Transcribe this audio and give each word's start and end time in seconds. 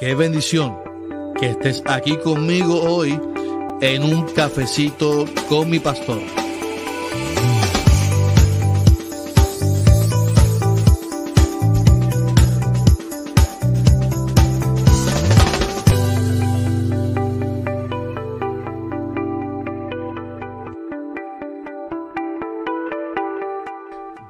Qué 0.00 0.14
bendición 0.14 0.78
que 1.40 1.50
estés 1.50 1.82
aquí 1.84 2.16
conmigo 2.18 2.80
hoy 2.82 3.20
en 3.80 4.04
un 4.04 4.32
cafecito 4.32 5.24
con 5.48 5.68
mi 5.68 5.80
pastor. 5.80 6.20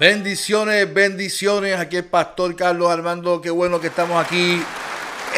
Bendiciones, 0.01 0.95
bendiciones. 0.95 1.79
Aquí 1.79 1.99
el 1.99 2.07
pastor 2.07 2.57
Carlos 2.57 2.91
Armando. 2.91 3.43
Qué 3.43 3.51
bueno 3.51 3.79
que 3.83 3.89
estamos 3.89 4.25
aquí 4.25 4.63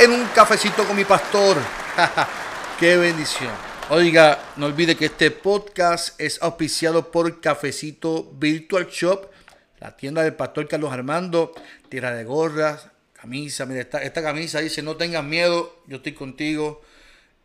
en 0.00 0.12
un 0.12 0.24
cafecito 0.28 0.86
con 0.86 0.96
mi 0.96 1.04
pastor. 1.04 1.58
Qué 2.80 2.96
bendición. 2.96 3.52
Oiga, 3.90 4.38
no 4.56 4.64
olvide 4.64 4.96
que 4.96 5.06
este 5.06 5.30
podcast 5.30 6.18
es 6.18 6.40
auspiciado 6.40 7.10
por 7.10 7.42
Cafecito 7.42 8.32
Virtual 8.32 8.86
Shop, 8.86 9.30
la 9.78 9.94
tienda 9.98 10.22
del 10.22 10.32
pastor 10.32 10.68
Carlos 10.68 10.90
Armando. 10.90 11.52
Tira 11.90 12.14
de 12.14 12.24
gorras, 12.24 12.88
camisa. 13.12 13.66
Mira, 13.66 13.82
esta, 13.82 14.02
esta 14.02 14.22
camisa 14.22 14.60
dice: 14.60 14.80
No 14.82 14.96
tengas 14.96 15.22
miedo, 15.22 15.82
yo 15.86 15.98
estoy 15.98 16.14
contigo. 16.14 16.80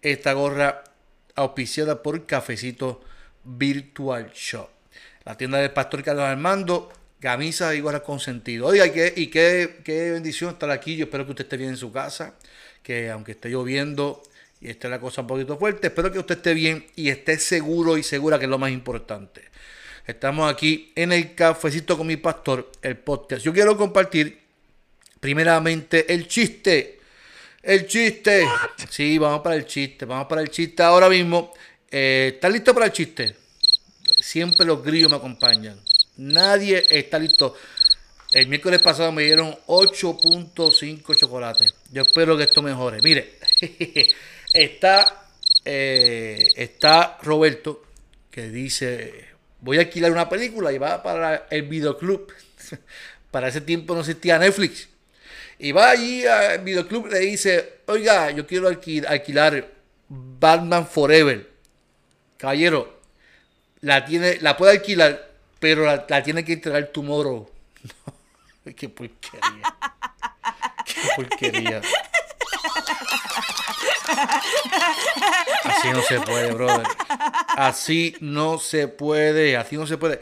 Esta 0.01 0.31
gorra 0.31 0.85
auspiciada 1.35 2.01
por 2.01 2.25
Cafecito 2.25 3.03
Virtual 3.43 4.31
Shop. 4.33 4.69
La 5.25 5.35
tienda 5.35 5.57
del 5.57 5.71
pastor 5.71 6.03
Carlos 6.03 6.23
Armando 6.23 6.89
camisa 7.25 7.73
y 7.73 7.79
gorra 7.79 8.03
con 8.03 8.19
sentido. 8.19 8.67
Oiga, 8.67 8.85
y, 8.85 8.91
qué, 8.91 9.11
y 9.15 9.27
qué, 9.31 9.77
qué, 9.83 10.11
bendición 10.11 10.51
estar 10.51 10.69
aquí. 10.69 10.95
Yo 10.95 11.05
espero 11.05 11.25
que 11.25 11.31
usted 11.31 11.45
esté 11.45 11.57
bien 11.57 11.71
en 11.71 11.77
su 11.77 11.91
casa, 11.91 12.35
que 12.83 13.09
aunque 13.09 13.31
esté 13.31 13.49
lloviendo 13.49 14.21
y 14.61 14.69
esté 14.69 14.87
la 14.89 14.99
cosa 14.99 15.21
un 15.21 15.27
poquito 15.27 15.57
fuerte, 15.57 15.87
espero 15.87 16.11
que 16.11 16.19
usted 16.19 16.35
esté 16.35 16.53
bien 16.53 16.85
y 16.95 17.09
esté 17.09 17.39
seguro 17.39 17.97
y 17.97 18.03
segura, 18.03 18.37
que 18.37 18.45
es 18.45 18.51
lo 18.51 18.59
más 18.59 18.69
importante. 18.69 19.41
Estamos 20.05 20.53
aquí 20.53 20.93
en 20.95 21.13
el 21.13 21.33
cafecito 21.33 21.97
con 21.97 22.05
mi 22.05 22.17
pastor, 22.17 22.71
el 22.83 22.95
podcast. 22.97 23.43
Yo 23.43 23.51
quiero 23.51 23.75
compartir 23.75 24.41
primeramente 25.19 26.13
el 26.13 26.27
chiste. 26.27 26.99
El 27.63 27.87
chiste. 27.87 28.45
Sí, 28.87 29.17
vamos 29.17 29.41
para 29.41 29.55
el 29.55 29.65
chiste. 29.65 30.05
Vamos 30.05 30.27
para 30.27 30.41
el 30.41 30.51
chiste 30.51 30.83
ahora 30.83 31.09
mismo. 31.09 31.51
Eh, 31.89 32.33
¿Estás 32.35 32.51
listo 32.51 32.71
para 32.71 32.85
el 32.85 32.91
chiste? 32.91 33.35
Siempre 34.19 34.63
los 34.63 34.83
grillos 34.83 35.09
me 35.09 35.17
acompañan. 35.17 35.81
Nadie 36.17 36.83
está 36.89 37.19
listo. 37.19 37.55
El 38.33 38.47
miércoles 38.47 38.81
pasado 38.81 39.11
me 39.11 39.23
dieron 39.23 39.55
8.5 39.67 41.15
chocolates. 41.15 41.73
Yo 41.91 42.01
espero 42.01 42.37
que 42.37 42.43
esto 42.43 42.61
mejore. 42.61 42.99
Mire, 43.01 43.39
está, 44.53 45.27
eh, 45.63 46.47
está 46.55 47.17
Roberto 47.23 47.83
que 48.29 48.49
dice, 48.49 49.27
voy 49.61 49.77
a 49.77 49.81
alquilar 49.81 50.11
una 50.11 50.27
película 50.27 50.71
y 50.73 50.77
va 50.77 51.01
para 51.01 51.47
el 51.49 51.63
videoclub. 51.63 52.33
para 53.31 53.47
ese 53.47 53.61
tiempo 53.61 53.93
no 53.93 54.01
existía 54.01 54.37
Netflix. 54.37 54.89
Y 55.57 55.71
va 55.71 55.91
allí 55.91 56.25
al 56.25 56.59
videoclub 56.59 57.07
y 57.07 57.11
le 57.11 57.19
dice, 57.19 57.79
oiga, 57.85 58.31
yo 58.31 58.45
quiero 58.45 58.67
alquilar 58.67 59.71
Batman 60.09 60.85
Forever. 60.87 61.49
Caballero, 62.37 62.99
la, 63.79 64.03
tiene, 64.03 64.39
la 64.41 64.57
puede 64.57 64.73
alquilar 64.73 65.34
pero 65.65 65.83
la, 65.83 66.21
tiene 66.21 66.45
que 66.45 66.53
entregar 66.53 66.85
tu 66.89 67.01
moro. 67.01 67.49
qué 68.75 68.87
porquería. 68.87 69.75
Qué 70.85 71.01
porquería. 71.15 71.81
Así 75.63 75.89
no 75.91 76.03
se 76.03 76.19
puede, 76.19 76.53
brother. 76.53 76.85
Así 77.57 78.15
no 78.19 78.59
se 78.59 78.87
puede. 78.87 79.57
Así 79.57 79.75
no 79.75 79.87
se 79.87 79.97
puede. 79.97 80.21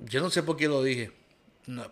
Yo 0.00 0.20
no 0.20 0.28
sé 0.28 0.42
por 0.42 0.56
qué 0.56 0.66
lo 0.66 0.82
dije. 0.82 1.12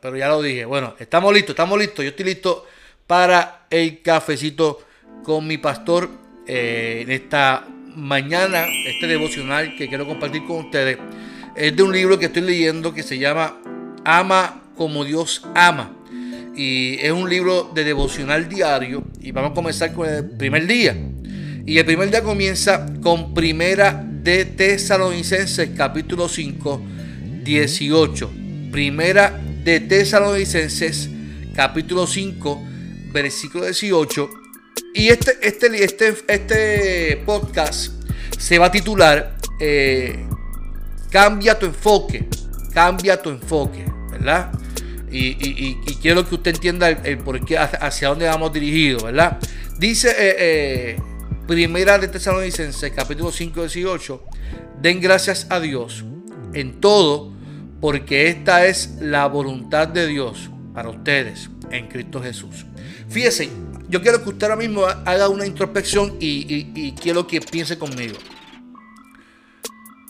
pero 0.00 0.16
ya 0.16 0.26
lo 0.26 0.42
dije. 0.42 0.64
Bueno, 0.64 0.96
estamos 0.98 1.32
listos, 1.32 1.50
estamos 1.50 1.78
listos. 1.78 2.04
Yo 2.04 2.08
estoy 2.08 2.24
listo 2.24 2.66
para 3.06 3.68
el 3.70 4.02
cafecito 4.02 4.84
con 5.22 5.46
mi 5.46 5.58
pastor 5.58 6.10
eh, 6.48 7.02
en 7.02 7.12
esta 7.12 7.64
mañana, 7.94 8.66
este 8.86 9.06
devocional 9.06 9.76
que 9.76 9.88
quiero 9.88 10.04
compartir 10.04 10.44
con 10.44 10.64
ustedes 10.64 10.98
es 11.56 11.76
de 11.76 11.82
un 11.82 11.92
libro 11.92 12.18
que 12.18 12.26
estoy 12.26 12.42
leyendo 12.42 12.92
que 12.94 13.02
se 13.02 13.18
llama 13.18 13.56
Ama 14.04 14.62
como 14.76 15.04
Dios 15.04 15.42
ama. 15.54 15.92
Y 16.56 16.98
es 17.00 17.12
un 17.12 17.28
libro 17.28 17.70
de 17.74 17.84
devocional 17.84 18.48
diario. 18.48 19.04
Y 19.20 19.32
vamos 19.32 19.52
a 19.52 19.54
comenzar 19.54 19.92
con 19.92 20.08
el 20.08 20.30
primer 20.30 20.66
día. 20.66 20.96
Y 21.66 21.78
el 21.78 21.84
primer 21.84 22.10
día 22.10 22.22
comienza 22.22 22.86
con 23.02 23.34
Primera 23.34 24.04
de 24.06 24.44
Tesalonicenses, 24.44 25.70
capítulo 25.76 26.28
5, 26.28 26.82
18. 27.42 28.30
Primera 28.70 29.40
de 29.64 29.80
Tesalonicenses, 29.80 31.08
capítulo 31.54 32.06
5, 32.06 32.62
versículo 33.12 33.64
18. 33.64 34.30
Y 34.94 35.08
este, 35.08 35.38
este, 35.42 35.84
este, 35.84 36.14
este 36.28 37.16
podcast 37.24 37.92
se 38.38 38.58
va 38.58 38.66
a 38.66 38.70
titular 38.70 39.36
eh, 39.60 40.26
Cambia 41.14 41.56
tu 41.56 41.66
enfoque, 41.66 42.26
cambia 42.72 43.22
tu 43.22 43.30
enfoque, 43.30 43.84
¿verdad? 44.10 44.50
Y, 45.12 45.76
quiero 46.02 46.28
que 46.28 46.34
usted 46.34 46.56
entienda 46.56 46.88
el, 46.88 47.22
qué, 47.46 47.56
hacia 47.56 48.08
dónde 48.08 48.26
vamos 48.26 48.52
dirigidos, 48.52 49.04
¿verdad? 49.04 49.38
Dice 49.78 50.08
eh, 50.10 50.36
eh, 50.38 50.96
Primera 51.46 51.98
de 51.98 52.08
Tesalonicenses, 52.08 52.90
capítulo 52.90 53.30
5, 53.30 53.60
18, 53.60 54.24
den 54.82 55.00
gracias 55.00 55.46
a 55.50 55.60
Dios 55.60 56.04
en 56.52 56.80
todo, 56.80 57.32
porque 57.80 58.26
esta 58.26 58.66
es 58.66 58.96
la 59.00 59.28
voluntad 59.28 59.86
de 59.86 60.08
Dios 60.08 60.50
para 60.74 60.88
ustedes 60.88 61.48
en 61.70 61.86
Cristo 61.86 62.20
Jesús. 62.20 62.66
Fíjese, 63.08 63.50
yo 63.88 64.02
quiero 64.02 64.20
que 64.20 64.30
usted 64.30 64.42
ahora 64.42 64.56
mismo 64.56 64.84
haga 64.84 65.28
una 65.28 65.46
introspección 65.46 66.16
y 66.18 66.90
quiero 67.00 67.24
que 67.28 67.40
piense 67.40 67.78
conmigo. 67.78 68.16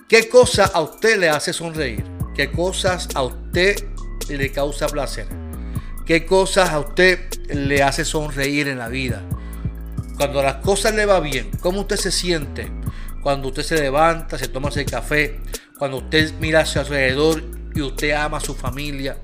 ¿Qué 0.09 0.29
cosa 0.29 0.67
a 0.67 0.83
usted 0.83 1.19
le 1.19 1.31
hace 1.31 1.55
sonreír? 1.55 2.05
¿Qué 2.35 2.51
cosas 2.51 3.09
a 3.15 3.23
usted 3.23 3.89
le 4.29 4.53
causa 4.53 4.87
placer? 4.87 5.27
¿Qué 6.05 6.27
cosas 6.27 6.71
a 6.71 6.81
usted 6.81 7.21
le 7.49 7.83
hace 7.83 8.05
sonreír 8.05 8.69
en 8.69 8.79
la 8.79 8.89
vida? 8.91 9.23
Cuando 10.19 10.43
las 10.43 10.57
cosas 10.57 10.95
le 10.95 11.07
va 11.07 11.21
bien, 11.21 11.51
¿cómo 11.61 11.81
usted 11.81 11.97
se 11.97 12.13
siente? 12.13 12.71
Cuando 13.23 13.49
usted 13.49 13.63
se 13.63 13.81
levanta, 13.81 14.37
se 14.37 14.49
toma 14.49 14.69
ese 14.69 14.85
café, 14.85 15.41
cuando 15.79 15.97
usted 15.97 16.35
mira 16.39 16.61
hacia 16.61 16.83
alrededor 16.83 17.43
y 17.75 17.81
usted 17.81 18.11
ama 18.11 18.37
a 18.37 18.41
su 18.41 18.55
familia 18.55 19.19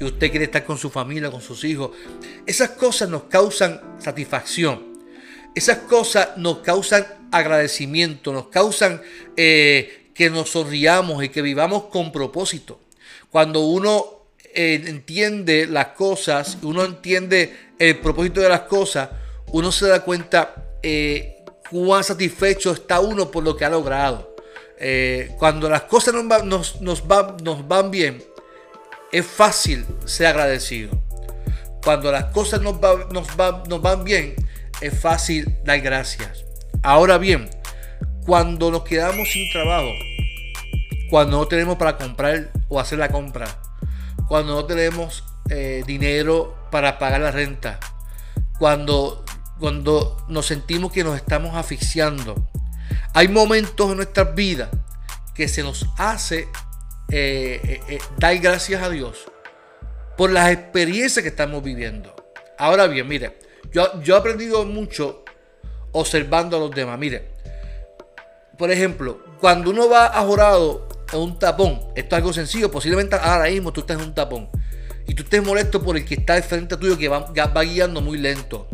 y 0.00 0.04
usted 0.04 0.30
quiere 0.30 0.46
estar 0.46 0.64
con 0.64 0.78
su 0.78 0.90
familia, 0.90 1.30
con 1.30 1.42
sus 1.42 1.62
hijos. 1.62 1.92
Esas 2.44 2.70
cosas 2.70 3.08
nos 3.08 3.24
causan 3.24 3.80
satisfacción. 4.00 4.94
Esas 5.54 5.78
cosas 5.78 6.36
nos 6.36 6.58
causan 6.58 7.06
agradecimiento, 7.30 8.32
nos 8.32 8.48
causan 8.48 9.00
eh, 9.36 10.03
que 10.14 10.30
nos 10.30 10.50
sonriamos 10.50 11.22
y 11.24 11.28
que 11.28 11.42
vivamos 11.42 11.84
con 11.84 12.12
propósito. 12.12 12.80
Cuando 13.30 13.60
uno 13.60 14.28
eh, 14.54 14.82
entiende 14.86 15.66
las 15.66 15.88
cosas, 15.88 16.58
uno 16.62 16.84
entiende 16.84 17.72
el 17.78 17.98
propósito 17.98 18.40
de 18.40 18.48
las 18.48 18.60
cosas, 18.62 19.10
uno 19.48 19.72
se 19.72 19.88
da 19.88 20.04
cuenta 20.04 20.54
eh, 20.82 21.44
cuán 21.70 22.04
satisfecho 22.04 22.72
está 22.72 23.00
uno 23.00 23.30
por 23.30 23.42
lo 23.42 23.56
que 23.56 23.64
ha 23.64 23.70
logrado. 23.70 24.36
Eh, 24.78 25.34
cuando 25.38 25.68
las 25.68 25.82
cosas 25.82 26.14
nos, 26.14 27.06
van 27.06 27.90
bien, 27.90 28.22
es 29.10 29.26
fácil 29.26 29.84
ser 30.04 30.28
agradecido. 30.28 31.02
Cuando 31.82 32.10
las 32.12 32.26
cosas 32.26 32.60
nos 32.62 33.82
van 33.82 34.04
bien, 34.04 34.36
es 34.80 34.98
fácil 34.98 35.56
dar 35.64 35.80
gracias. 35.80 36.44
Ahora 36.82 37.18
bien, 37.18 37.48
cuando 38.24 38.70
nos 38.70 38.84
quedamos 38.84 39.30
sin 39.30 39.50
trabajo, 39.50 39.92
cuando 41.10 41.38
no 41.38 41.46
tenemos 41.46 41.76
para 41.76 41.96
comprar 41.98 42.50
o 42.68 42.80
hacer 42.80 42.98
la 42.98 43.08
compra, 43.08 43.46
cuando 44.28 44.54
no 44.54 44.64
tenemos 44.64 45.24
eh, 45.50 45.84
dinero 45.86 46.56
para 46.70 46.98
pagar 46.98 47.20
la 47.20 47.30
renta, 47.30 47.78
cuando, 48.58 49.24
cuando 49.58 50.24
nos 50.28 50.46
sentimos 50.46 50.90
que 50.90 51.04
nos 51.04 51.16
estamos 51.16 51.54
asfixiando. 51.54 52.48
Hay 53.12 53.28
momentos 53.28 53.90
en 53.90 53.96
nuestras 53.96 54.34
vidas 54.34 54.70
que 55.34 55.46
se 55.46 55.62
nos 55.62 55.86
hace 55.98 56.48
eh, 57.10 57.80
eh, 57.88 57.98
dar 58.16 58.38
gracias 58.38 58.82
a 58.82 58.88
Dios 58.88 59.26
por 60.16 60.30
las 60.30 60.50
experiencias 60.50 61.22
que 61.22 61.28
estamos 61.28 61.62
viviendo. 61.62 62.14
Ahora 62.58 62.86
bien, 62.86 63.06
mire, 63.06 63.38
yo, 63.72 64.00
yo 64.02 64.16
he 64.16 64.18
aprendido 64.18 64.64
mucho 64.64 65.24
observando 65.92 66.56
a 66.56 66.60
los 66.60 66.70
demás. 66.70 66.98
Mire, 66.98 67.33
por 68.58 68.70
ejemplo, 68.70 69.20
cuando 69.40 69.70
uno 69.70 69.88
va 69.88 70.06
a 70.06 70.22
jorado 70.22 70.88
en 71.12 71.20
un 71.20 71.38
tapón, 71.38 71.80
esto 71.94 72.14
es 72.14 72.18
algo 72.18 72.32
sencillo, 72.32 72.70
posiblemente 72.70 73.16
ahora 73.16 73.50
mismo 73.50 73.72
tú 73.72 73.80
estás 73.80 73.98
en 73.98 74.04
un 74.04 74.14
tapón 74.14 74.48
y 75.06 75.14
tú 75.14 75.22
estés 75.22 75.44
molesto 75.44 75.82
por 75.82 75.96
el 75.96 76.04
que 76.04 76.14
está 76.14 76.34
al 76.34 76.42
frente 76.42 76.76
tuyo 76.76 76.96
que 76.96 77.08
va, 77.08 77.62
guiando 77.62 78.00
muy 78.00 78.18
lento. 78.18 78.68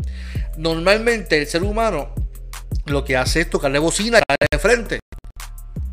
Normalmente 0.57 1.37
el 1.39 1.47
ser 1.47 1.63
humano 1.63 2.13
lo 2.85 3.03
que 3.03 3.17
hace 3.17 3.41
es 3.41 3.49
tocarle 3.49 3.79
bocina 3.79 4.19
de 4.19 4.59
frente 4.59 4.99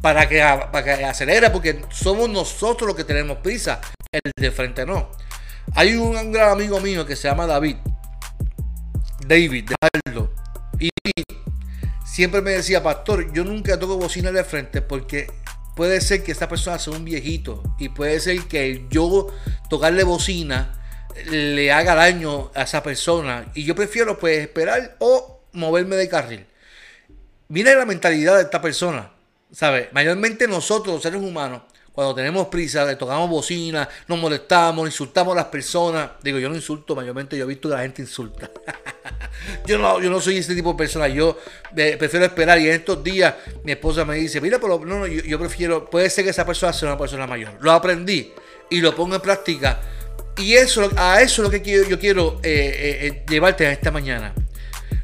para 0.01 0.29
que, 0.29 0.39
para 0.39 0.85
que 0.85 1.05
acelere, 1.05 1.51
porque 1.51 1.83
somos 1.91 2.29
nosotros 2.29 2.87
los 2.89 2.97
que 2.97 3.05
tenemos 3.05 3.39
prisa, 3.39 3.81
el 4.13 4.33
de 4.37 4.51
frente 4.51 4.87
no. 4.87 5.11
Hay 5.75 5.95
un 5.97 6.33
gran 6.33 6.51
amigo 6.51 6.81
mío 6.81 7.05
que 7.05 7.17
se 7.17 7.29
llama 7.29 7.47
David, 7.47 7.77
David, 9.27 9.69
de 9.69 9.75
Aldo, 10.07 10.33
y 10.79 10.91
siempre 12.09 12.41
me 12.41 12.53
decía, 12.53 12.83
pastor, 12.83 13.33
yo 13.33 13.45
nunca 13.45 13.79
toco 13.79 13.97
bocina 13.97 14.33
de 14.33 14.43
frente 14.43 14.83
porque 14.83 15.31
puede 15.77 16.01
ser 16.01 16.25
que 16.25 16.33
esta 16.33 16.49
persona 16.49 16.79
sea 16.79 16.95
un 16.95 17.05
viejito 17.05 17.63
y 17.79 17.91
puede 17.91 18.19
ser 18.21 18.43
que 18.45 18.87
yo 18.91 19.29
tocarle 19.69 20.03
bocina 20.05 20.75
le 21.27 21.71
haga 21.73 21.95
daño 21.95 22.51
a 22.55 22.63
esa 22.63 22.83
persona 22.83 23.47
y 23.55 23.65
yo 23.65 23.75
prefiero 23.75 24.19
pues 24.19 24.39
esperar 24.39 24.97
o 24.99 25.43
moverme 25.53 25.97
de 25.97 26.09
carril. 26.09 26.47
Mira 27.49 27.75
la 27.75 27.87
mentalidad 27.87 28.37
de 28.37 28.43
esta 28.43 28.61
persona, 28.61 29.11
¿sabes? 29.53 29.89
Mayormente 29.93 30.49
nosotros, 30.49 30.95
los 30.95 31.03
seres 31.03 31.23
humanos, 31.23 31.63
cuando 31.99 32.15
tenemos 32.15 32.47
prisa, 32.47 32.85
le 32.85 32.95
tocamos 32.95 33.29
bocina, 33.29 33.89
nos 34.07 34.21
molestamos, 34.21 34.87
insultamos 34.87 35.33
a 35.33 35.39
las 35.39 35.47
personas. 35.47 36.11
Digo, 36.23 36.39
yo 36.39 36.49
no 36.49 36.55
insulto, 36.55 36.95
mayormente 36.95 37.37
yo 37.37 37.43
he 37.43 37.49
visto 37.49 37.69
que 37.69 37.75
la 37.75 37.83
gente 37.83 38.03
insulta. 38.03 38.49
yo, 39.67 39.79
no, 39.79 40.01
yo 40.01 40.09
no 40.09 40.21
soy 40.21 40.37
ese 40.37 40.55
tipo 40.55 40.71
de 40.71 40.79
persona, 40.79 41.09
yo 41.09 41.37
eh, 41.77 41.97
prefiero 41.99 42.25
esperar. 42.25 42.61
Y 42.61 42.69
en 42.69 42.75
estos 42.75 43.03
días 43.03 43.35
mi 43.65 43.73
esposa 43.73 44.05
me 44.05 44.15
dice, 44.15 44.41
mira, 44.41 44.61
pero 44.61 44.79
no, 44.79 45.01
no, 45.01 45.07
yo, 45.09 45.41
prefiero, 45.41 45.91
puede 45.91 46.09
ser 46.09 46.23
que 46.23 46.31
esa 46.31 46.47
persona 46.47 46.73
sea 46.73 46.91
una 46.91 46.99
persona 46.99 47.27
mayor. 47.27 47.55
Lo 47.59 47.73
aprendí 47.73 48.33
y 48.71 48.81
lo 48.81 48.95
pongo 48.95 49.17
en 49.17 49.21
práctica. 49.21 49.81
Y 50.37 50.55
eso, 50.55 50.89
a 50.95 51.21
eso 51.21 51.43
es 51.43 51.47
lo 51.47 51.51
que 51.51 51.85
yo 51.91 51.99
quiero 51.99 52.39
eh, 52.45 53.01
eh, 53.09 53.25
llevarte 53.29 53.67
a 53.67 53.73
esta 53.73 53.91
mañana. 53.91 54.35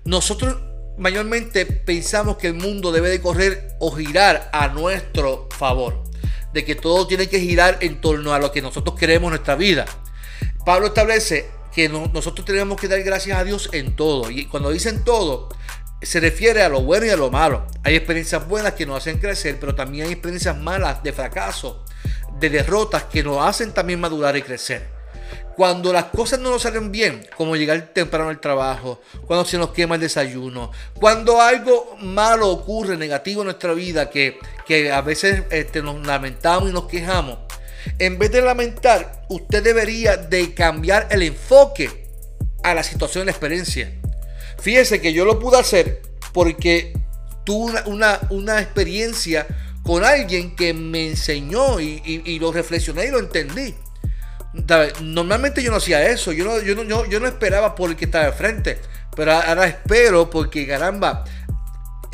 Nosotros 0.04 0.58
mayormente 0.96 1.66
pensamos 1.66 2.36
que 2.36 2.46
el 2.46 2.54
mundo 2.54 2.92
debe 2.92 3.10
de 3.10 3.20
correr 3.20 3.74
o 3.80 3.90
girar 3.90 4.48
a 4.52 4.68
nuestro 4.68 5.48
favor 5.58 6.13
de 6.54 6.64
que 6.64 6.76
todo 6.76 7.06
tiene 7.06 7.28
que 7.28 7.40
girar 7.40 7.78
en 7.80 8.00
torno 8.00 8.32
a 8.32 8.38
lo 8.38 8.52
que 8.52 8.62
nosotros 8.62 8.96
queremos 8.96 9.26
en 9.26 9.30
nuestra 9.32 9.56
vida. 9.56 9.84
Pablo 10.64 10.86
establece 10.86 11.50
que 11.74 11.88
nosotros 11.88 12.46
tenemos 12.46 12.80
que 12.80 12.86
dar 12.86 13.02
gracias 13.02 13.36
a 13.36 13.44
Dios 13.44 13.68
en 13.72 13.96
todo. 13.96 14.30
Y 14.30 14.46
cuando 14.46 14.70
dicen 14.70 15.02
todo, 15.04 15.48
se 16.00 16.20
refiere 16.20 16.62
a 16.62 16.68
lo 16.68 16.82
bueno 16.82 17.06
y 17.06 17.10
a 17.10 17.16
lo 17.16 17.30
malo. 17.30 17.66
Hay 17.82 17.96
experiencias 17.96 18.46
buenas 18.46 18.74
que 18.74 18.86
nos 18.86 18.98
hacen 18.98 19.18
crecer, 19.18 19.58
pero 19.58 19.74
también 19.74 20.06
hay 20.06 20.12
experiencias 20.12 20.56
malas 20.56 21.02
de 21.02 21.12
fracaso, 21.12 21.84
de 22.38 22.48
derrotas 22.48 23.02
que 23.04 23.24
nos 23.24 23.44
hacen 23.44 23.74
también 23.74 23.98
madurar 23.98 24.36
y 24.36 24.42
crecer. 24.42 24.94
Cuando 25.56 25.92
las 25.92 26.06
cosas 26.06 26.40
no 26.40 26.50
nos 26.50 26.62
salen 26.62 26.90
bien, 26.90 27.26
como 27.36 27.56
llegar 27.56 27.80
temprano 27.92 28.28
al 28.28 28.40
trabajo, 28.40 29.00
cuando 29.26 29.44
se 29.44 29.58
nos 29.58 29.70
quema 29.70 29.96
el 29.96 30.00
desayuno, 30.00 30.72
cuando 30.94 31.40
algo 31.40 31.96
malo 32.00 32.48
ocurre, 32.48 32.96
negativo 32.96 33.42
en 33.42 33.46
nuestra 33.46 33.72
vida, 33.72 34.10
que, 34.10 34.38
que 34.66 34.90
a 34.90 35.00
veces 35.00 35.44
este, 35.50 35.82
nos 35.82 36.06
lamentamos 36.06 36.70
y 36.70 36.72
nos 36.72 36.86
quejamos, 36.86 37.38
en 37.98 38.18
vez 38.18 38.32
de 38.32 38.40
lamentar, 38.40 39.24
usted 39.28 39.62
debería 39.62 40.16
de 40.16 40.54
cambiar 40.54 41.08
el 41.10 41.22
enfoque 41.22 42.08
a 42.62 42.74
la 42.74 42.82
situación, 42.82 43.26
la 43.26 43.32
experiencia. 43.32 43.92
Fíjese 44.58 45.00
que 45.00 45.12
yo 45.12 45.24
lo 45.24 45.38
pude 45.38 45.58
hacer 45.58 46.00
porque 46.32 46.98
tuve 47.44 47.82
una, 47.86 48.20
una, 48.30 48.60
experiencia 48.60 49.46
con 49.82 50.02
alguien 50.02 50.56
que 50.56 50.72
me 50.72 51.08
enseñó 51.08 51.78
y, 51.78 52.00
y 52.04 52.38
lo 52.38 52.52
reflexioné 52.52 53.06
y 53.06 53.10
lo 53.10 53.18
entendí. 53.18 53.74
Normalmente 55.02 55.62
yo 55.62 55.70
no 55.72 55.78
hacía 55.78 56.08
eso, 56.08 56.30
yo 56.30 56.44
no, 56.44 56.60
yo 56.60 56.76
no, 56.76 57.04
yo, 57.06 57.18
no 57.18 57.26
esperaba 57.26 57.74
por 57.74 57.90
el 57.90 57.96
que 57.96 58.04
estaba 58.04 58.26
de 58.26 58.32
frente, 58.32 58.78
pero 59.16 59.32
ahora 59.32 59.66
espero 59.66 60.30
porque 60.30 60.64
caramba, 60.66 61.24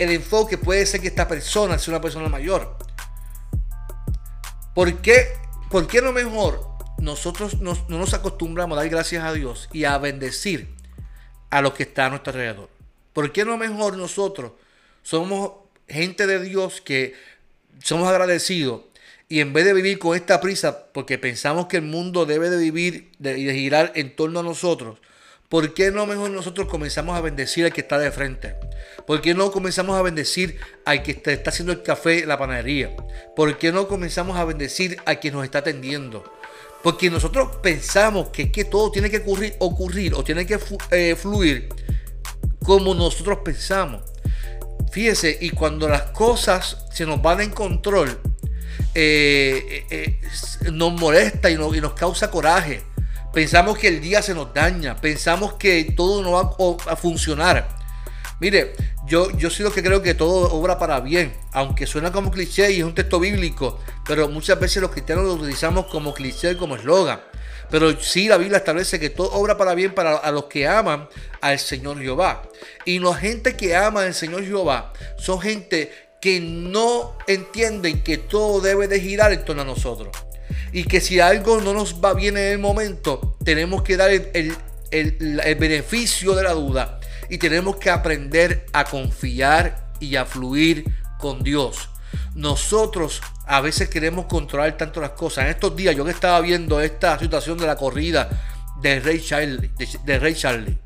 el 0.02 0.10
enfoque 0.10 0.56
puede 0.56 0.86
ser 0.86 1.00
que 1.00 1.08
esta 1.08 1.28
persona 1.28 1.78
sea 1.78 1.92
una 1.92 2.00
persona 2.00 2.28
mayor. 2.28 2.76
¿Por 4.74 5.00
qué, 5.02 5.28
por 5.70 5.86
qué 5.86 6.00
no 6.00 6.12
mejor 6.12 6.68
nosotros 6.98 7.60
no 7.60 7.76
nos 7.88 8.14
acostumbramos 8.14 8.76
a 8.76 8.82
dar 8.82 8.90
gracias 8.90 9.24
a 9.24 9.32
Dios 9.32 9.68
y 9.72 9.84
a 9.84 9.98
bendecir 9.98 10.74
a 11.50 11.60
los 11.60 11.74
que 11.74 11.82
están 11.82 12.06
a 12.06 12.10
nuestro 12.10 12.32
alrededor? 12.32 12.70
¿Por 13.12 13.30
qué 13.32 13.44
no 13.44 13.58
mejor 13.58 13.96
nosotros 13.96 14.52
somos 15.02 15.52
gente 15.86 16.26
de 16.26 16.40
Dios 16.40 16.80
que 16.80 17.14
somos 17.82 18.08
agradecidos 18.08 18.82
y 19.28 19.40
en 19.40 19.52
vez 19.52 19.64
de 19.64 19.74
vivir 19.74 19.98
con 19.98 20.16
esta 20.16 20.40
prisa, 20.40 20.86
porque 20.92 21.18
pensamos 21.18 21.66
que 21.66 21.76
el 21.76 21.84
mundo 21.84 22.26
debe 22.26 22.50
de 22.50 22.56
vivir 22.56 23.12
y 23.20 23.44
de, 23.44 23.54
girar 23.54 23.92
en 23.94 24.16
torno 24.16 24.40
a 24.40 24.42
nosotros, 24.42 24.98
¿por 25.50 25.74
qué 25.74 25.90
no 25.90 26.06
mejor 26.06 26.30
nosotros 26.30 26.68
comenzamos 26.68 27.18
a 27.18 27.20
bendecir 27.20 27.66
al 27.66 27.72
que 27.72 27.82
está 27.82 27.98
de 27.98 28.10
frente? 28.12 28.54
¿Por 29.06 29.20
qué 29.20 29.34
no 29.34 29.50
comenzamos 29.50 29.98
a 29.98 30.02
bendecir 30.02 30.58
al 30.86 31.02
que 31.02 31.10
está, 31.10 31.50
haciendo 31.50 31.72
el 31.72 31.82
café, 31.82 32.24
la 32.24 32.38
panadería? 32.38 32.94
¿Por 33.34 33.58
qué 33.58 33.72
no 33.72 33.88
comenzamos 33.88 34.38
a 34.38 34.44
bendecir 34.44 34.96
al 35.04 35.18
que 35.18 35.32
nos 35.32 35.44
está 35.44 35.58
atendiendo? 35.58 36.24
Porque 36.84 37.10
nosotros 37.10 37.56
pensamos 37.56 38.28
que, 38.28 38.46
todo 38.64 38.90
tiene 38.92 39.10
que 39.10 39.22
ocurrir, 39.58 40.14
o 40.14 40.24
tiene 40.24 40.46
que 40.46 40.58
eh, 40.92 41.16
fluir 41.16 41.68
como 42.64 42.94
nosotros 42.94 43.40
pensamos. 43.44 44.02
Fíjese, 44.92 45.36
y 45.40 45.50
cuando 45.50 45.88
las 45.88 46.02
cosas 46.12 46.86
se 46.92 47.04
nos 47.04 47.20
van 47.20 47.40
en 47.40 47.50
control, 47.50 48.20
eh, 48.94 49.84
eh, 49.90 50.20
nos 50.72 50.92
molesta 50.92 51.50
y, 51.50 51.54
y 51.54 51.80
nos 51.80 51.94
causa 51.94 52.30
coraje. 52.30 52.82
Pensamos 53.32 53.78
que 53.78 53.88
el 53.88 54.00
día 54.00 54.22
se 54.22 54.34
nos 54.34 54.52
daña, 54.52 54.96
pensamos 54.96 55.54
que 55.54 55.92
todo 55.96 56.22
no 56.22 56.32
va 56.32 56.92
a 56.92 56.96
funcionar. 56.96 57.68
Mire, 58.40 58.74
yo, 59.06 59.30
yo 59.36 59.50
sí 59.50 59.62
lo 59.62 59.72
que 59.72 59.82
creo 59.82 60.02
que 60.02 60.14
todo 60.14 60.52
obra 60.52 60.78
para 60.78 60.98
bien, 61.00 61.32
aunque 61.52 61.86
suena 61.86 62.10
como 62.10 62.30
cliché 62.30 62.72
y 62.72 62.78
es 62.78 62.84
un 62.84 62.94
texto 62.94 63.20
bíblico, 63.20 63.78
pero 64.06 64.28
muchas 64.28 64.58
veces 64.58 64.82
los 64.82 64.90
cristianos 64.90 65.24
lo 65.26 65.34
utilizamos 65.34 65.86
como 65.86 66.14
cliché, 66.14 66.56
como 66.56 66.74
eslogan. 66.74 67.20
Pero 67.70 68.00
sí 68.00 68.26
la 68.26 68.36
Biblia 68.36 68.58
establece 68.58 68.98
que 68.98 69.10
todo 69.10 69.30
obra 69.32 69.56
para 69.56 69.74
bien 69.74 69.94
para 69.94 70.16
a 70.16 70.32
los 70.32 70.46
que 70.46 70.66
aman 70.66 71.08
al 71.40 71.58
Señor 71.58 72.00
Jehová. 72.00 72.42
Y 72.84 72.98
la 72.98 73.14
gente 73.14 73.56
que 73.56 73.76
ama 73.76 74.02
al 74.02 74.14
Señor 74.14 74.44
Jehová 74.44 74.92
son 75.18 75.40
gente 75.40 76.09
que 76.20 76.40
no 76.40 77.16
entienden 77.26 78.02
que 78.02 78.18
todo 78.18 78.60
debe 78.60 78.88
de 78.88 79.00
girar 79.00 79.32
en 79.32 79.44
torno 79.44 79.62
a 79.62 79.64
nosotros. 79.64 80.16
Y 80.72 80.84
que 80.84 81.00
si 81.00 81.18
algo 81.18 81.60
no 81.60 81.72
nos 81.72 82.02
va 82.04 82.14
bien 82.14 82.36
en 82.36 82.52
el 82.52 82.58
momento, 82.58 83.36
tenemos 83.44 83.82
que 83.82 83.96
dar 83.96 84.10
el, 84.10 84.56
beneficio 85.58 86.34
de 86.34 86.42
la 86.42 86.52
duda. 86.52 87.00
Y 87.28 87.38
tenemos 87.38 87.76
que 87.76 87.90
aprender 87.90 88.66
a 88.72 88.84
confiar 88.84 89.92
y 89.98 90.16
a 90.16 90.24
fluir 90.24 90.84
con 91.18 91.42
Dios. 91.42 91.88
Nosotros 92.34 93.20
a 93.46 93.60
veces 93.60 93.88
queremos 93.88 94.26
controlar 94.26 94.76
tanto 94.76 95.00
las 95.00 95.10
cosas. 95.10 95.44
En 95.44 95.50
estos 95.50 95.74
días 95.74 95.96
yo 95.96 96.04
que 96.04 96.10
estaba 96.10 96.40
viendo 96.40 96.80
esta 96.80 97.18
situación 97.18 97.58
de 97.58 97.66
la 97.66 97.76
corrida 97.76 98.28
de 98.80 99.00
Rey 99.00 99.20
Charlie. 99.20 99.70
De, 100.04 100.18
Rey 100.18 100.34
Charlie. 100.34 100.78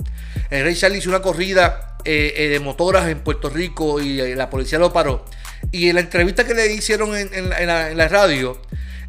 El 0.50 0.64
Rey 0.64 0.74
Charlie 0.74 0.98
hizo 0.98 1.08
una 1.08 1.22
corrida 1.22 1.93
eh, 2.04 2.34
eh, 2.36 2.48
de 2.48 2.60
motoras 2.60 3.08
en 3.08 3.20
Puerto 3.20 3.48
Rico 3.48 4.00
y 4.00 4.20
eh, 4.20 4.36
la 4.36 4.50
policía 4.50 4.78
lo 4.78 4.92
paró. 4.92 5.24
Y 5.72 5.88
en 5.88 5.94
la 5.94 6.02
entrevista 6.02 6.44
que 6.44 6.52
le 6.52 6.72
hicieron 6.72 7.16
en, 7.16 7.48
la, 7.48 8.08
radio, 8.08 8.60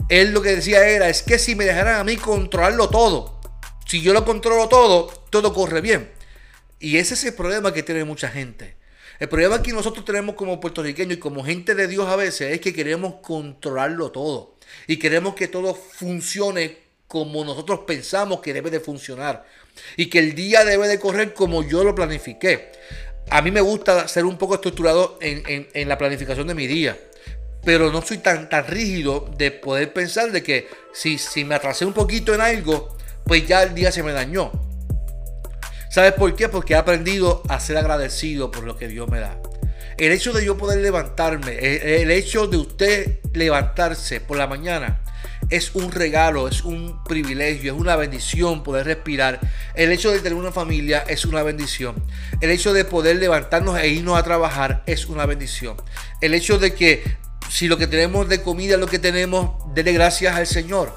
él 0.07 0.31
lo 0.31 0.41
que 0.41 0.55
decía 0.55 0.87
era, 0.87 1.09
es 1.09 1.21
que 1.21 1.37
si 1.37 1.55
me 1.55 1.65
dejaran 1.65 1.99
a 1.99 2.03
mí 2.03 2.15
controlarlo 2.15 2.89
todo, 2.89 3.41
si 3.85 4.01
yo 4.01 4.13
lo 4.13 4.23
controlo 4.23 4.69
todo, 4.69 5.07
todo 5.29 5.53
corre 5.53 5.81
bien. 5.81 6.09
Y 6.79 6.97
ese 6.97 7.15
es 7.15 7.23
el 7.25 7.33
problema 7.33 7.73
que 7.73 7.83
tiene 7.83 8.05
mucha 8.05 8.29
gente. 8.29 8.77
El 9.19 9.27
problema 9.27 9.61
que 9.61 9.73
nosotros 9.73 10.05
tenemos 10.05 10.35
como 10.35 10.59
puertorriqueños 10.59 11.17
y 11.17 11.19
como 11.19 11.43
gente 11.43 11.75
de 11.75 11.87
Dios 11.87 12.07
a 12.07 12.15
veces 12.15 12.53
es 12.53 12.61
que 12.61 12.73
queremos 12.73 13.15
controlarlo 13.21 14.11
todo. 14.11 14.57
Y 14.87 14.97
queremos 14.97 15.35
que 15.35 15.47
todo 15.47 15.75
funcione 15.75 16.77
como 17.07 17.43
nosotros 17.43 17.81
pensamos 17.85 18.39
que 18.39 18.53
debe 18.53 18.71
de 18.71 18.79
funcionar 18.79 19.45
y 19.97 20.07
que 20.07 20.19
el 20.19 20.35
día 20.35 20.63
debe 20.63 20.87
de 20.87 20.99
correr 20.99 21.33
como 21.33 21.63
yo 21.63 21.83
lo 21.83 21.95
planifiqué. 21.95 22.71
A 23.29 23.41
mí 23.41 23.51
me 23.51 23.61
gusta 23.61 24.07
ser 24.07 24.25
un 24.25 24.37
poco 24.37 24.55
estructurado 24.55 25.17
en, 25.21 25.89
la 25.89 25.97
planificación 25.97 26.47
de 26.47 26.55
mi 26.55 26.67
día, 26.67 26.97
pero 27.63 27.91
no 27.91 28.01
soy 28.01 28.19
tan, 28.19 28.49
tan 28.49 28.67
rígido 28.67 29.31
de 29.37 29.51
poder 29.51 29.93
pensar 29.93 30.31
de 30.31 30.43
que 30.43 30.67
si, 30.93 31.17
si 31.17 31.43
me 31.43 31.55
atrasé 31.55 31.85
un 31.85 31.93
poquito 31.93 32.33
en 32.35 32.41
algo, 32.41 32.95
pues 33.25 33.47
ya 33.47 33.63
el 33.63 33.73
día 33.73 33.91
se 33.91 34.03
me 34.03 34.11
dañó. 34.11 34.51
¿Sabes 35.89 36.13
por 36.13 36.35
qué? 36.35 36.49
Porque 36.49 36.73
he 36.73 36.77
aprendido 36.77 37.41
a 37.47 37.59
ser 37.59 37.77
agradecido 37.77 38.51
por 38.51 38.63
lo 38.63 38.77
que 38.77 38.87
Dios 38.87 39.09
me 39.09 39.19
da. 39.19 39.39
El 39.97 40.11
hecho 40.11 40.33
de 40.33 40.43
yo 40.43 40.57
poder 40.57 40.79
levantarme, 40.79 41.57
el 42.01 42.11
hecho 42.11 42.47
de 42.47 42.57
usted 42.57 43.19
levantarse 43.33 44.19
por 44.19 44.35
la 44.35 44.45
mañana, 44.45 45.01
es 45.49 45.75
un 45.75 45.91
regalo, 45.91 46.47
es 46.47 46.63
un 46.63 47.03
privilegio, 47.03 47.73
es 47.73 47.79
una 47.79 47.95
bendición 47.95 48.63
poder 48.63 48.85
respirar. 48.85 49.39
El 49.73 49.91
hecho 49.91 50.11
de 50.11 50.19
tener 50.19 50.37
una 50.37 50.51
familia 50.51 51.03
es 51.07 51.25
una 51.25 51.43
bendición. 51.43 51.95
El 52.41 52.49
hecho 52.49 52.73
de 52.73 52.85
poder 52.85 53.17
levantarnos 53.17 53.77
e 53.79 53.87
irnos 53.89 54.17
a 54.17 54.23
trabajar 54.23 54.83
es 54.85 55.05
una 55.05 55.25
bendición. 55.25 55.77
El 56.21 56.33
hecho 56.33 56.57
de 56.57 56.73
que 56.73 57.03
si 57.49 57.67
lo 57.67 57.77
que 57.77 57.87
tenemos 57.87 58.27
de 58.27 58.41
comida 58.41 58.75
es 58.75 58.79
lo 58.79 58.87
que 58.87 58.99
tenemos, 58.99 59.51
dele 59.73 59.93
gracias 59.93 60.35
al 60.35 60.47
Señor. 60.47 60.93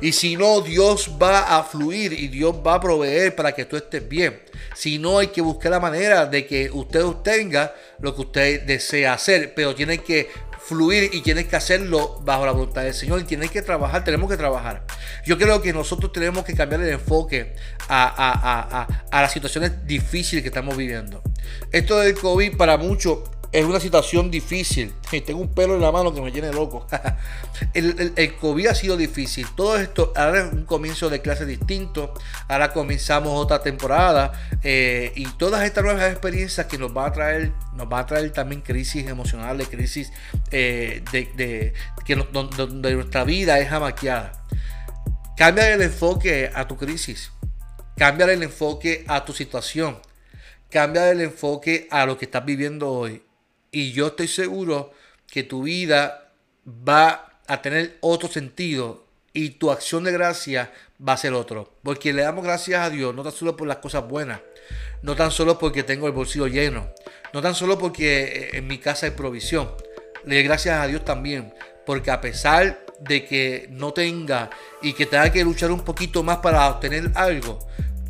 Y 0.00 0.12
si 0.12 0.36
no, 0.36 0.60
Dios 0.60 1.12
va 1.22 1.56
a 1.56 1.62
fluir 1.62 2.12
y 2.12 2.26
Dios 2.26 2.56
va 2.66 2.74
a 2.74 2.80
proveer 2.80 3.36
para 3.36 3.52
que 3.52 3.66
tú 3.66 3.76
estés 3.76 4.06
bien. 4.08 4.42
Si 4.74 4.98
no, 4.98 5.18
hay 5.18 5.28
que 5.28 5.40
buscar 5.40 5.70
la 5.70 5.78
manera 5.78 6.26
de 6.26 6.44
que 6.44 6.68
usted 6.72 7.04
obtenga 7.04 7.72
lo 8.00 8.12
que 8.12 8.22
usted 8.22 8.62
desea 8.62 9.12
hacer, 9.12 9.54
pero 9.54 9.76
tiene 9.76 9.98
que 9.98 10.28
fluir 10.64 11.10
y 11.12 11.22
tienes 11.22 11.46
que 11.46 11.56
hacerlo 11.56 12.20
bajo 12.22 12.46
la 12.46 12.52
voluntad 12.52 12.82
del 12.82 12.94
Señor 12.94 13.20
y 13.20 13.24
tienes 13.24 13.50
que 13.50 13.62
trabajar, 13.62 14.04
tenemos 14.04 14.30
que 14.30 14.36
trabajar. 14.36 14.84
Yo 15.24 15.36
creo 15.36 15.60
que 15.60 15.72
nosotros 15.72 16.12
tenemos 16.12 16.44
que 16.44 16.54
cambiar 16.54 16.82
el 16.82 16.90
enfoque 16.90 17.54
a, 17.88 18.86
a 19.10 19.22
las 19.22 19.32
situaciones 19.32 19.86
difíciles 19.86 20.42
que 20.42 20.48
estamos 20.48 20.76
viviendo. 20.76 21.22
Esto 21.72 21.98
del 21.98 22.14
COVID 22.14 22.56
para 22.56 22.76
muchos 22.76 23.18
es 23.52 23.66
una 23.66 23.78
situación 23.80 24.30
difícil. 24.30 24.94
Tengo 25.26 25.40
un 25.40 25.54
pelo 25.54 25.74
en 25.74 25.82
la 25.82 25.92
mano 25.92 26.12
que 26.14 26.22
me 26.22 26.32
tiene 26.32 26.50
loco. 26.50 26.86
el, 27.74 28.34
COVID 28.40 28.66
ha 28.66 28.74
sido 28.74 28.96
difícil. 28.96 29.46
Todo 29.54 29.76
esto, 29.76 30.12
ahora 30.16 30.46
es 30.46 30.52
un 30.52 30.64
comienzo 30.64 31.10
de 31.10 31.20
clase 31.20 31.44
distinto. 31.44 32.14
Ahora 32.48 32.72
comenzamos 32.72 33.38
otra 33.38 33.62
temporada. 33.62 34.32
Eh, 34.62 35.12
y 35.16 35.26
todas 35.32 35.64
estas 35.64 35.84
nuevas 35.84 36.10
experiencias 36.10 36.66
que 36.66 36.78
nos 36.78 36.94
van 36.94 37.10
a 37.10 37.12
traer, 37.12 37.52
nos 37.74 37.92
va 37.92 38.00
a 38.00 38.06
traer 38.06 38.32
también 38.32 38.62
crisis 38.62 39.06
emocionales, 39.06 39.68
crisis 39.68 40.10
eh, 40.50 41.04
de, 41.12 41.74
que 42.06 42.16
donde 42.16 42.94
nuestra 42.94 43.24
vida 43.24 43.58
es 43.58 43.70
amaqueada. 43.70 44.32
Cambia 45.36 45.72
el 45.74 45.82
enfoque 45.82 46.50
a 46.54 46.66
tu 46.66 46.78
crisis. 46.78 47.30
Cambia 47.98 48.24
el 48.32 48.42
enfoque 48.42 49.04
a 49.08 49.26
tu 49.26 49.34
situación. 49.34 49.98
Cambia 50.70 51.10
el 51.10 51.20
enfoque 51.20 51.86
a 51.90 52.06
lo 52.06 52.16
que 52.16 52.24
estás 52.24 52.46
viviendo 52.46 52.90
hoy 52.90 53.22
y 53.72 53.92
yo 53.92 54.08
estoy 54.08 54.28
seguro 54.28 54.92
que 55.26 55.42
tu 55.42 55.62
vida 55.62 56.30
va 56.66 57.40
a 57.46 57.62
tener 57.62 57.96
otro 58.00 58.28
sentido 58.28 59.06
y 59.32 59.50
tu 59.50 59.70
acción 59.70 60.04
de 60.04 60.12
gracia 60.12 60.70
va 61.06 61.14
a 61.14 61.16
ser 61.16 61.32
otro. 61.32 61.72
Porque 61.82 62.12
le 62.12 62.22
damos 62.22 62.44
gracias 62.44 62.82
a 62.82 62.90
Dios, 62.90 63.14
no 63.14 63.22
tan 63.22 63.32
solo 63.32 63.56
por 63.56 63.66
las 63.66 63.78
cosas 63.78 64.06
buenas, 64.06 64.40
no 65.02 65.16
tan 65.16 65.30
solo 65.30 65.58
porque 65.58 65.82
tengo 65.82 66.06
el 66.06 66.12
bolsillo 66.12 66.46
lleno, 66.46 66.90
no 67.32 67.40
tan 67.40 67.54
solo 67.54 67.78
porque 67.78 68.22
eh, 68.22 68.50
en 68.58 68.66
mi 68.66 68.78
casa 68.78 69.06
hay 69.06 69.12
provisión. 69.12 69.70
Le 70.24 70.36
doy 70.36 70.44
gracias 70.44 70.78
a 70.78 70.86
Dios 70.86 71.04
también, 71.04 71.52
porque 71.86 72.10
a 72.10 72.20
pesar 72.20 72.84
de 73.00 73.24
que 73.24 73.66
no 73.70 73.92
tenga 73.92 74.50
y 74.82 74.92
que 74.92 75.06
tenga 75.06 75.32
que 75.32 75.42
luchar 75.42 75.72
un 75.72 75.80
poquito 75.80 76.22
más 76.22 76.36
para 76.38 76.68
obtener 76.68 77.10
algo, 77.14 77.58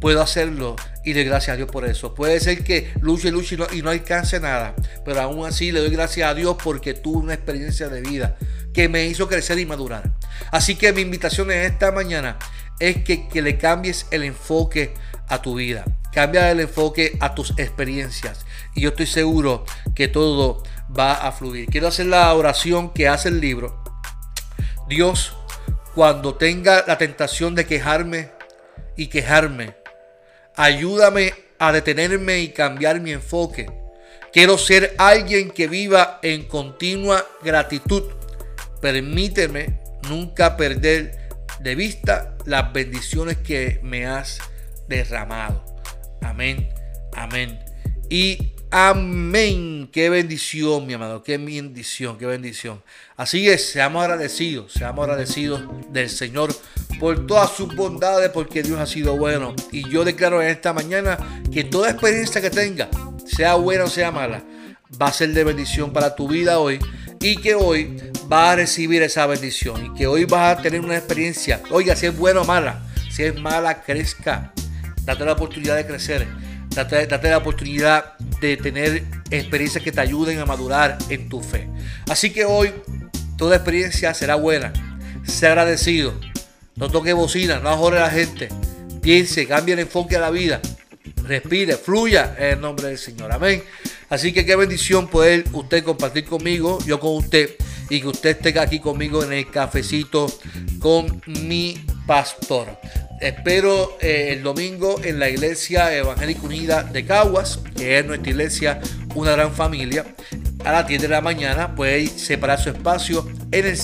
puedo 0.03 0.21
hacerlo 0.21 0.75
y 1.05 1.15
le 1.15 1.23
gracias 1.23 1.55
a 1.55 1.57
Dios 1.57 1.71
por 1.71 1.85
eso. 1.85 2.13
Puede 2.13 2.41
ser 2.41 2.65
que 2.65 2.93
luche, 3.01 3.31
luche 3.31 3.55
y 3.55 3.59
no, 3.59 3.67
y 3.73 3.83
no 3.83 3.91
alcance 3.91 4.41
nada, 4.41 4.75
pero 5.05 5.21
aún 5.21 5.47
así 5.47 5.71
le 5.71 5.79
doy 5.79 5.91
gracias 5.91 6.29
a 6.29 6.35
Dios 6.35 6.57
porque 6.63 6.93
tuve 6.93 7.19
una 7.19 7.35
experiencia 7.35 7.89
de 7.89 8.01
vida 8.01 8.37
que 8.75 8.89
me 8.89 9.07
hizo 9.07 9.29
crecer 9.29 9.61
y 9.61 9.65
madurar. 9.65 10.11
Así 10.51 10.75
que 10.75 10.93
mi 10.93 11.03
invitación 11.03 11.53
en 11.53 11.61
esta 11.61 11.93
mañana 11.93 12.37
es 12.81 13.05
que, 13.05 13.29
que 13.29 13.43
le 13.43 13.59
cambies 13.59 14.07
el 14.11 14.25
enfoque 14.25 14.93
a 15.29 15.41
tu 15.41 15.55
vida. 15.55 15.85
Cambia 16.13 16.51
el 16.51 16.59
enfoque 16.59 17.17
a 17.21 17.37
tus 17.37 17.51
experiencias. 17.57 18.45
Y 18.75 18.81
yo 18.81 18.89
estoy 18.89 19.07
seguro 19.07 19.65
que 19.95 20.09
todo 20.09 20.65
va 20.99 21.13
a 21.13 21.31
fluir. 21.31 21.69
Quiero 21.71 21.87
hacer 21.87 22.07
la 22.07 22.35
oración 22.35 22.91
que 22.91 23.07
hace 23.07 23.29
el 23.29 23.41
libro. 23.41 23.85
Dios, 24.89 25.37
cuando 25.95 26.35
tenga 26.35 26.85
la 26.89 26.99
tentación 26.99 27.55
de 27.55 27.67
quejarme 27.67 28.33
y 28.97 29.07
quejarme, 29.07 29.82
Ayúdame 30.57 31.35
a 31.59 31.73
detenerme 31.73 32.41
y 32.41 32.49
cambiar 32.49 33.01
mi 33.01 33.13
enfoque. 33.13 33.71
Quiero 34.33 34.59
ser 34.59 34.95
alguien 34.99 35.51
que 35.51 35.69
viva 35.69 36.19
en 36.23 36.45
continua 36.45 37.27
gratitud. 37.43 38.05
Permíteme 38.81 39.79
nunca 40.09 40.57
perder 40.57 41.31
de 41.61 41.75
vista 41.75 42.37
las 42.47 42.73
bendiciones 42.73 43.37
que 43.39 43.79
me 43.83 44.07
has 44.07 44.39
derramado. 44.89 45.65
Amén, 46.23 46.69
amén. 47.15 47.59
Y 48.09 48.53
Amén. 48.75 49.91
Qué 49.93 50.09
bendición, 50.09 50.87
mi 50.87 50.95
amado. 50.95 51.23
Qué 51.23 51.37
bendición, 51.37 52.17
qué 52.17 52.25
bendición. 52.25 52.83
Así 53.19 53.47
es, 53.47 53.69
seamos 53.69 54.03
agradecidos, 54.03 54.73
seamos 54.73 55.05
agradecidos 55.05 55.63
del 55.93 56.09
Señor 56.09 56.57
por 57.03 57.27
todas 57.27 57.51
sus 57.51 57.75
bondades, 57.75 58.31
porque 58.31 58.63
Dios 58.63 58.79
ha 58.79 58.87
sido 58.87 59.17
bueno. 59.17 59.57
Y 59.73 59.91
yo 59.91 60.05
declaro 60.05 60.41
en 60.41 60.51
esta 60.51 60.73
mañana 60.73 61.19
que 61.53 61.65
toda 61.65 61.91
experiencia 61.91 62.41
que 62.41 62.49
tenga, 62.49 62.89
sea 63.27 63.55
buena 63.55 63.83
o 63.83 63.89
sea 63.89 64.13
mala, 64.13 64.45
va 65.03 65.09
a 65.09 65.13
ser 65.13 65.33
de 65.33 65.43
bendición 65.43 65.93
para 65.93 66.15
tu 66.15 66.29
vida 66.29 66.61
hoy. 66.61 66.79
Y 67.19 67.39
que 67.39 67.57
hoy 67.57 68.01
vas 68.29 68.53
a 68.53 68.55
recibir 68.55 69.03
esa 69.03 69.27
bendición. 69.27 69.87
Y 69.87 69.99
que 69.99 70.07
hoy 70.07 70.27
vas 70.27 70.57
a 70.57 70.63
tener 70.63 70.81
una 70.81 70.97
experiencia. 70.97 71.61
Oiga, 71.73 71.97
si 71.97 72.07
es 72.07 72.17
buena 72.17 72.43
o 72.43 72.45
mala. 72.45 72.81
Si 73.11 73.25
es 73.25 73.35
mala, 73.35 73.83
crezca. 73.83 74.53
Date 75.03 75.25
la 75.25 75.33
oportunidad 75.33 75.75
de 75.75 75.85
crecer 75.85 76.29
Date, 76.71 77.29
la 77.29 77.39
oportunidad 77.39 78.17
de 78.41 78.57
tener 78.57 79.03
experiencias 79.29 79.83
que 79.83 79.91
te 79.91 80.01
ayuden 80.01 80.39
a 80.39 80.47
madurar 80.47 80.99
en 81.09 81.29
tu 81.29 81.41
fe. 81.41 81.69
Así 82.09 82.31
que 82.31 82.45
hoy 82.45 82.73
toda 83.37 83.57
experiencia 83.57 84.15
será 84.15 84.37
buena. 84.37 84.73
Sea 85.25 85.49
agradecido. 85.49 86.15
No 86.77 86.89
toque 86.89 87.13
bocina, 87.13 87.59
no 87.59 87.69
ajore 87.69 87.99
a 87.99 88.03
la 88.03 88.11
gente. 88.11 88.49
Piense, 89.01 89.47
cambie 89.47 89.75
el 89.75 89.81
enfoque 89.81 90.17
a 90.17 90.21
la 90.21 90.31
vida. 90.31 90.61
Respire, 91.25 91.77
fluya 91.77 92.35
en 92.39 92.45
el 92.45 92.61
nombre 92.61 92.89
del 92.89 92.99
Señor. 92.99 93.33
Amén. 93.33 93.63
Así 94.09 94.33
que 94.33 94.45
qué 94.45 94.57
bendición 94.57 95.09
poder 95.09 95.45
usted 95.53 95.85
compartir 95.85 96.25
conmigo, 96.25 96.79
yo 96.87 97.01
con 97.01 97.17
usted, 97.17 97.57
y 97.91 98.01
que 98.01 98.09
usted 98.09 98.31
esté 98.31 98.59
aquí 98.59 98.81
conmigo 98.81 99.23
en 99.25 99.33
el 99.33 99.51
cafecito 99.51 100.27
con 100.79 101.23
mi 101.27 101.85
pastor. 102.07 102.79
Espero 103.21 103.99
eh, 104.01 104.31
el 104.33 104.43
domingo 104.43 105.01
en 105.05 105.19
la 105.19 105.29
Iglesia 105.29 105.95
Evangélica 105.95 106.43
Unida 106.43 106.83
de 106.83 107.05
Caguas, 107.05 107.61
que 107.77 107.99
es 107.99 108.07
nuestra 108.07 108.31
iglesia, 108.31 108.81
una 109.15 109.33
gran 109.33 109.53
familia. 109.53 110.05
A 110.65 110.73
las 110.73 110.89
10 110.89 111.03
de 111.03 111.09
la 111.09 111.21
mañana 111.21 111.75
puede 111.75 112.07
separar 112.07 112.61
su 112.61 112.71
espacio 112.71 113.29
en 113.51 113.67
el 113.67 113.77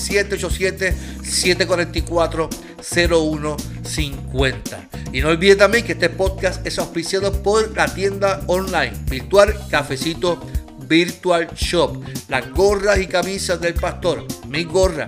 787-744-0150. 2.81 4.89
Y 5.13 5.21
no 5.21 5.29
olvide 5.29 5.55
también 5.55 5.85
que 5.85 5.93
este 5.93 6.09
podcast 6.09 6.65
es 6.65 6.79
auspiciado 6.79 7.31
por 7.43 7.75
la 7.75 7.93
tienda 7.93 8.41
online 8.47 8.93
virtual 9.09 9.53
Cafecito 9.69 10.39
Virtual 10.87 11.47
Shop. 11.55 12.03
Las 12.27 12.49
gorras 12.51 12.99
y 12.99 13.07
camisas 13.07 13.61
del 13.61 13.73
pastor, 13.73 14.25
mi 14.47 14.63
gorra 14.63 15.07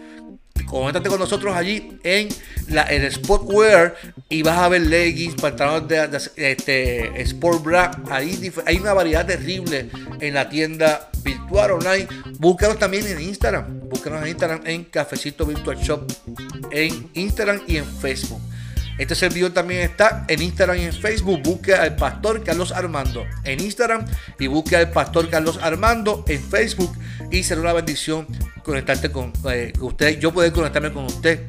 Coméntate 0.67 1.09
con 1.09 1.19
nosotros 1.19 1.55
allí 1.55 1.99
en 2.03 2.29
la, 2.69 2.83
el 2.83 3.11
Sportwear 3.11 3.97
y 4.29 4.43
vas 4.43 4.59
a 4.59 4.69
ver 4.69 4.83
leggings, 4.83 5.41
pantalones 5.41 5.89
de, 5.89 6.51
este, 6.51 7.23
Sport 7.23 7.63
Bra. 7.63 7.91
Ahí 8.11 8.53
hay 8.67 8.77
una 8.79 8.93
variedad 8.93 9.25
terrible 9.25 9.89
en 10.21 10.35
la 10.35 10.49
tienda 10.49 11.11
virtual 11.23 11.73
online. 11.73 12.09
Búscanos 12.39 12.79
también 12.79 13.07
en 13.07 13.21
Instagram. 13.21 13.89
Búscanos 13.89 14.23
en 14.23 14.29
Instagram 14.29 14.61
en 14.67 14.85
Cafecito 14.85 15.47
Virtual 15.47 15.77
Shop 15.79 16.13
en 16.71 17.11
Instagram 17.15 17.63
y 17.67 17.77
en 17.77 17.85
Facebook. 17.85 18.41
Este 18.99 19.15
servidor 19.15 19.53
también 19.53 19.83
está 19.83 20.25
en 20.27 20.41
Instagram 20.41 20.79
y 20.79 20.85
en 20.85 20.93
Facebook. 20.93 21.43
Busque 21.43 21.75
al 21.75 21.97
Pastor 21.97 22.43
Carlos 22.43 22.73
Armando 22.73 23.27
en 23.45 23.61
Instagram 23.61 24.07
y 24.39 24.47
busque 24.47 24.77
al 24.77 24.91
Pastor 24.91 25.29
Carlos 25.29 25.59
Armando 25.63 26.25
en 26.29 26.43
Facebook. 26.43 26.97
Y 27.31 27.43
será 27.43 27.61
una 27.61 27.75
bendición 27.75 28.27
conectarte 28.67 29.13
con 29.13 29.33
eh, 29.49 29.73
usted. 29.81 30.19
Yo 30.19 30.33
poder 30.33 30.53
conectarme 30.53 30.93
con 30.93 31.05
usted. 31.05 31.47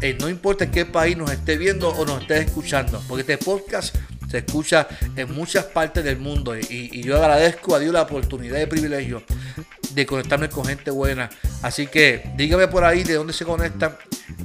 Eh, 0.00 0.16
no 0.20 0.28
importa 0.28 0.70
qué 0.70 0.86
país 0.86 1.16
nos 1.16 1.32
esté 1.32 1.58
viendo 1.58 1.88
o 1.88 2.06
nos 2.06 2.22
esté 2.22 2.38
escuchando. 2.38 3.02
Porque 3.08 3.22
este 3.22 3.38
podcast 3.38 3.96
se 4.30 4.38
escucha 4.38 4.86
en 5.16 5.34
muchas 5.34 5.64
partes 5.64 6.04
del 6.04 6.18
mundo. 6.18 6.56
Y, 6.56 7.02
yo 7.02 7.16
agradezco 7.16 7.74
a 7.74 7.80
Dios 7.80 7.92
la 7.92 8.02
oportunidad 8.02 8.60
y 8.60 8.66
privilegio 8.66 9.24
de 9.94 10.06
conectarme 10.06 10.48
con 10.48 10.64
gente 10.64 10.92
buena. 10.92 11.28
Así 11.62 11.88
que 11.88 12.30
dígame 12.36 12.68
por 12.68 12.84
ahí 12.84 13.02
de 13.02 13.14
dónde 13.14 13.32
se 13.32 13.44
conectan 13.44 13.96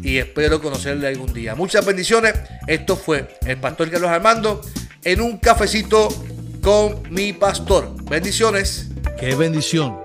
y 0.02 0.18
espero 0.18 0.60
conocerle 0.60 1.08
algún 1.08 1.32
día. 1.32 1.54
Muchas 1.54 1.86
bendiciones. 1.86 2.34
Esto 2.66 2.96
fue 2.96 3.38
el 3.46 3.58
pastor 3.58 3.92
Carlos 3.92 4.10
Armando 4.10 4.62
en 5.04 5.22
un 5.22 5.38
cafecito 5.38 6.10
con 6.64 7.04
mi 7.12 7.34
pastor. 7.34 7.94
Bendiciones. 8.06 8.88
Qué 9.20 9.36
bendición 9.36 10.05